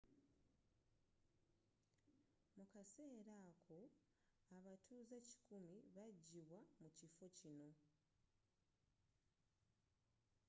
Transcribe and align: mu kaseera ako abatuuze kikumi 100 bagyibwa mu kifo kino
mu 2.55 2.65
kaseera 2.73 3.35
ako 3.51 3.75
abatuuze 4.57 5.15
kikumi 5.27 5.75
100 5.95 5.95
bagyibwa 5.95 6.59
mu 6.81 6.89
kifo 6.97 7.25
kino 7.37 7.69